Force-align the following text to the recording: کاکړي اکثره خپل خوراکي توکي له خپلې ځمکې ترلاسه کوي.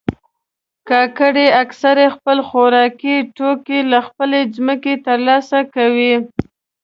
کاکړي 0.89 1.47
اکثره 1.63 2.05
خپل 2.15 2.37
خوراکي 2.47 3.17
توکي 3.37 3.79
له 3.91 3.99
خپلې 4.07 4.39
ځمکې 4.55 4.93
ترلاسه 5.07 5.59
کوي. 5.75 6.15